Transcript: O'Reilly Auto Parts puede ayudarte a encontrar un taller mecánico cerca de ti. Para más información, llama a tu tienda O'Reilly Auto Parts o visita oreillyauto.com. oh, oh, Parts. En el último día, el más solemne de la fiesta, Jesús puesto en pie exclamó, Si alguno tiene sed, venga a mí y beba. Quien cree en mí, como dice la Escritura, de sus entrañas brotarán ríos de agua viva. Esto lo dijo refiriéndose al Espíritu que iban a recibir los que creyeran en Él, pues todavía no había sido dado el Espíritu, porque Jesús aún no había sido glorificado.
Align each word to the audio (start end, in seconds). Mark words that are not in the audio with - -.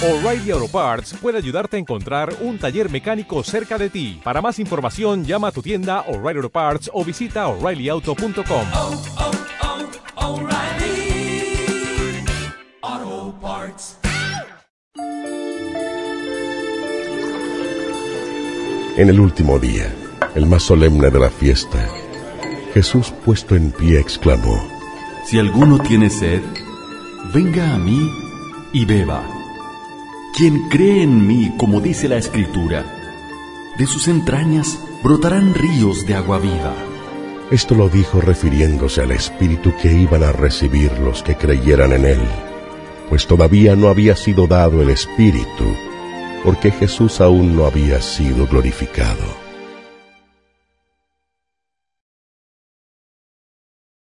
O'Reilly 0.00 0.52
Auto 0.52 0.68
Parts 0.68 1.12
puede 1.20 1.38
ayudarte 1.38 1.76
a 1.76 1.80
encontrar 1.80 2.32
un 2.40 2.56
taller 2.56 2.88
mecánico 2.88 3.42
cerca 3.42 3.76
de 3.78 3.90
ti. 3.90 4.20
Para 4.22 4.40
más 4.40 4.60
información, 4.60 5.24
llama 5.24 5.48
a 5.48 5.50
tu 5.50 5.60
tienda 5.60 6.02
O'Reilly 6.06 6.36
Auto 6.36 6.50
Parts 6.50 6.88
o 6.94 7.04
visita 7.04 7.48
oreillyauto.com. 7.48 8.66
oh, 8.74 9.02
oh, 10.16 10.48
Parts. 13.40 13.98
En 18.96 19.08
el 19.08 19.18
último 19.18 19.58
día, 19.58 19.92
el 20.36 20.46
más 20.46 20.62
solemne 20.62 21.10
de 21.10 21.18
la 21.18 21.30
fiesta, 21.30 21.88
Jesús 22.72 23.12
puesto 23.24 23.56
en 23.56 23.72
pie 23.72 23.98
exclamó, 23.98 24.62
Si 25.26 25.40
alguno 25.40 25.80
tiene 25.80 26.08
sed, 26.08 26.42
venga 27.34 27.74
a 27.74 27.78
mí 27.78 28.08
y 28.72 28.84
beba. 28.84 29.37
Quien 30.34 30.68
cree 30.68 31.02
en 31.02 31.26
mí, 31.26 31.52
como 31.56 31.80
dice 31.80 32.08
la 32.08 32.16
Escritura, 32.16 32.84
de 33.76 33.86
sus 33.86 34.08
entrañas 34.08 34.78
brotarán 35.02 35.54
ríos 35.54 36.06
de 36.06 36.14
agua 36.14 36.38
viva. 36.38 36.74
Esto 37.50 37.74
lo 37.74 37.88
dijo 37.88 38.20
refiriéndose 38.20 39.00
al 39.00 39.10
Espíritu 39.10 39.72
que 39.80 39.92
iban 39.92 40.22
a 40.22 40.32
recibir 40.32 40.92
los 40.98 41.22
que 41.22 41.36
creyeran 41.36 41.92
en 41.92 42.04
Él, 42.04 42.20
pues 43.08 43.26
todavía 43.26 43.74
no 43.74 43.88
había 43.88 44.14
sido 44.16 44.46
dado 44.46 44.82
el 44.82 44.90
Espíritu, 44.90 45.74
porque 46.44 46.70
Jesús 46.70 47.20
aún 47.20 47.56
no 47.56 47.64
había 47.64 48.00
sido 48.00 48.46
glorificado. 48.46 49.47